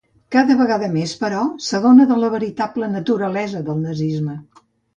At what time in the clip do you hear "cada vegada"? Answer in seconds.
0.35-0.87